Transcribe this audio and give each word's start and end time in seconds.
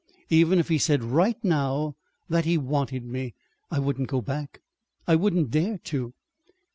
Even 0.31 0.57
if 0.57 0.67
he 0.69 0.79
said 0.79 1.03
right 1.03 1.37
now 1.43 1.93
that 2.27 2.43
he 2.43 2.57
wanted 2.57 3.05
me, 3.05 3.35
I 3.69 3.77
wouldn't 3.77 4.07
go 4.07 4.19
back. 4.19 4.59
I 5.05 5.15
wouldn't 5.15 5.51
dare 5.51 5.77
to. 5.93 6.15